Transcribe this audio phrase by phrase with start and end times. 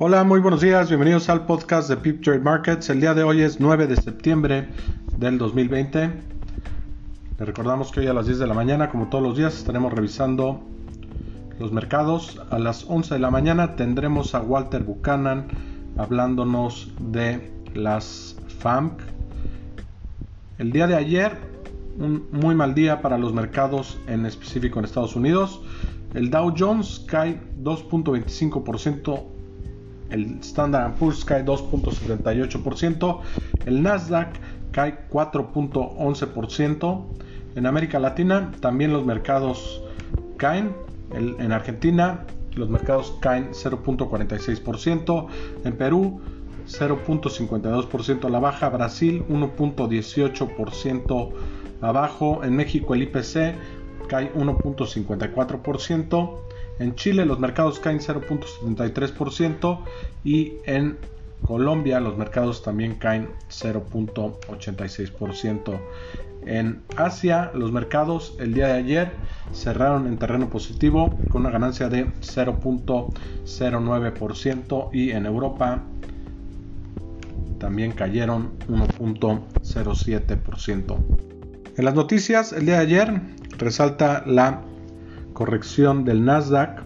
[0.00, 2.88] Hola, muy buenos días, bienvenidos al podcast de Pip Trade Markets.
[2.88, 4.68] El día de hoy es 9 de septiembre
[5.16, 6.12] del 2020.
[7.36, 9.92] Le recordamos que hoy a las 10 de la mañana, como todos los días, estaremos
[9.92, 10.60] revisando
[11.58, 12.40] los mercados.
[12.50, 15.48] A las 11 de la mañana tendremos a Walter Buchanan
[15.96, 19.00] hablándonos de las FAMC.
[20.58, 21.32] El día de ayer,
[21.98, 25.60] un muy mal día para los mercados en específico en Estados Unidos.
[26.14, 29.37] El Dow Jones cae 2.25%
[30.10, 33.20] el Standard Poor's cae 2.78%,
[33.66, 34.34] el Nasdaq
[34.72, 37.04] cae 4.11%,
[37.56, 39.82] en América Latina también los mercados
[40.36, 40.74] caen,
[41.12, 45.26] en Argentina los mercados caen 0.46%,
[45.64, 46.20] en Perú
[46.68, 51.32] 0.52% a la baja, Brasil 1.18%
[51.80, 53.54] abajo, en México el IPC
[54.08, 56.38] cae 1.54%,
[56.78, 59.80] en Chile los mercados caen 0.73%
[60.24, 60.98] y en
[61.42, 65.78] Colombia los mercados también caen 0.86%.
[66.46, 69.10] En Asia los mercados el día de ayer
[69.52, 75.82] cerraron en terreno positivo con una ganancia de 0.09% y en Europa
[77.58, 80.96] también cayeron 1.07%.
[81.76, 83.20] En las noticias el día de ayer
[83.58, 84.62] resalta la
[85.38, 86.82] corrección del Nasdaq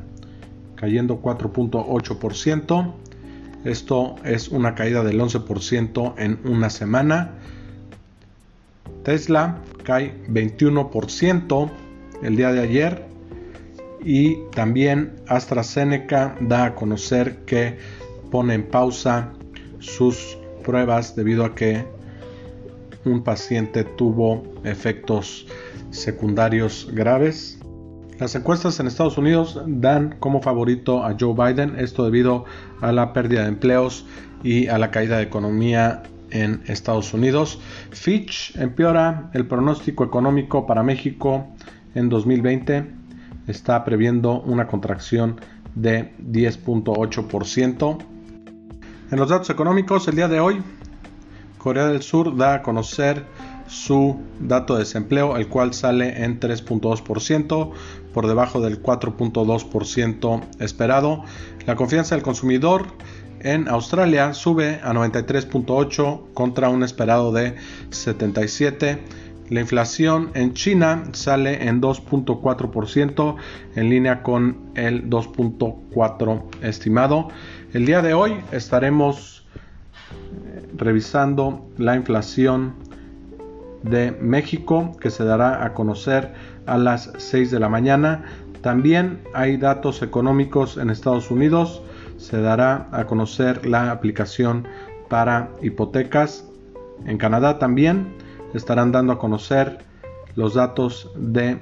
[0.76, 2.92] cayendo 4.8%.
[3.64, 7.30] Esto es una caída del 11% en una semana.
[9.04, 11.70] Tesla cae 21%
[12.22, 13.06] el día de ayer.
[14.04, 17.78] Y también AstraZeneca da a conocer que
[18.30, 19.32] pone en pausa
[19.78, 21.86] sus pruebas debido a que
[23.06, 25.46] un paciente tuvo efectos
[25.90, 27.61] secundarios graves.
[28.18, 32.44] Las encuestas en Estados Unidos dan como favorito a Joe Biden, esto debido
[32.80, 34.06] a la pérdida de empleos
[34.42, 37.58] y a la caída de economía en Estados Unidos.
[37.90, 41.46] Fitch empeora el pronóstico económico para México
[41.94, 42.86] en 2020.
[43.48, 45.40] Está previendo una contracción
[45.74, 47.98] de 10.8%.
[49.10, 50.62] En los datos económicos, el día de hoy,
[51.58, 53.24] Corea del Sur da a conocer
[53.72, 57.70] su dato de desempleo, el cual sale en 3.2%,
[58.12, 61.24] por debajo del 4.2% esperado.
[61.66, 62.86] La confianza del consumidor
[63.40, 67.56] en Australia sube a 93.8 contra un esperado de
[67.90, 68.98] 77.
[69.48, 73.36] La inflación en China sale en 2.4%
[73.74, 77.28] en línea con el 2.4 estimado.
[77.72, 79.46] El día de hoy estaremos
[80.12, 82.74] eh, revisando la inflación
[83.82, 86.32] de México que se dará a conocer
[86.66, 88.24] a las 6 de la mañana.
[88.60, 91.82] También hay datos económicos en Estados Unidos.
[92.16, 94.66] Se dará a conocer la aplicación
[95.08, 96.44] para hipotecas.
[97.06, 98.14] En Canadá también
[98.54, 99.78] estarán dando a conocer
[100.36, 101.58] los datos de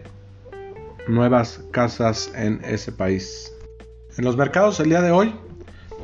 [1.09, 3.53] nuevas casas en ese país.
[4.17, 5.35] En los mercados el día de hoy,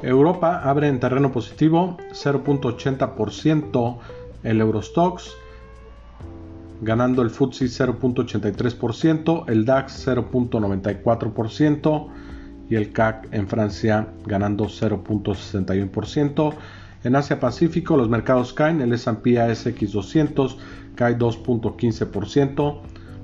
[0.03, 3.99] Europa abre en terreno positivo 0.80%
[4.43, 5.33] el Eurostox,
[6.81, 12.09] ganando el FTSE 0.83%, el DAX 0.94%
[12.69, 16.55] y el CAC en Francia ganando 0.61%.
[17.05, 20.59] En Asia Pacífico los mercados caen, el S&P ASX 200
[20.97, 22.81] cae 2.15%,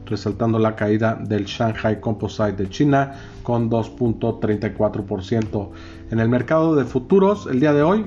[0.07, 5.71] resaltando la caída del Shanghai Composite de China con 2.34%.
[6.11, 8.05] En el mercado de futuros el día de hoy,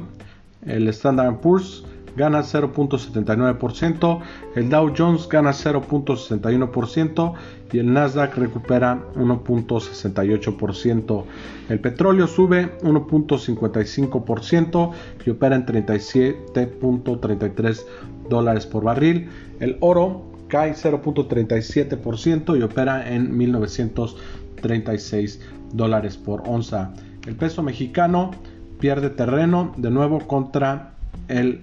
[0.65, 1.83] el Standard Poor's
[2.15, 4.19] gana 0.79%,
[4.55, 7.33] el Dow Jones gana 0.61%
[7.71, 11.23] y el Nasdaq recupera 1.68%.
[11.69, 14.91] El petróleo sube 1.55%
[15.25, 17.85] y opera en 37.33
[18.29, 19.29] dólares por barril.
[19.59, 25.41] El oro cae 0.37% y opera en 1936
[25.73, 26.93] dólares por onza.
[27.27, 28.31] El peso mexicano
[28.79, 30.91] pierde terreno de nuevo contra
[31.27, 31.61] el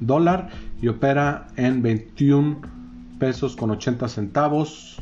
[0.00, 0.48] dólar
[0.80, 2.60] y opera en 21
[3.18, 5.00] pesos con 80 centavos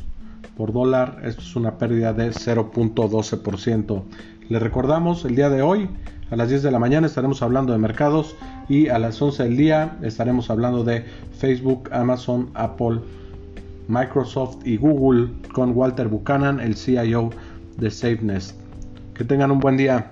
[0.55, 1.21] por dólar.
[1.23, 4.03] Esto es una pérdida de 0.12%.
[4.49, 5.89] Le recordamos el día de hoy
[6.31, 8.35] a las 10 de la mañana estaremos hablando de mercados
[8.67, 11.03] y a las 11 del día estaremos hablando de
[11.39, 12.99] Facebook, Amazon, Apple,
[13.87, 17.31] Microsoft y Google con Walter Buchanan, el CIO
[17.77, 18.59] de SafeNest.
[19.15, 20.11] Que tengan un buen día.